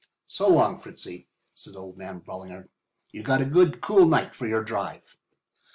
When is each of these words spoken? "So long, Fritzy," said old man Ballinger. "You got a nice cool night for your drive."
"So 0.25 0.49
long, 0.49 0.79
Fritzy," 0.79 1.27
said 1.53 1.75
old 1.75 1.95
man 1.95 2.23
Ballinger. 2.25 2.71
"You 3.11 3.21
got 3.21 3.39
a 3.39 3.45
nice 3.45 3.75
cool 3.81 4.07
night 4.07 4.33
for 4.33 4.47
your 4.47 4.63
drive." 4.63 5.15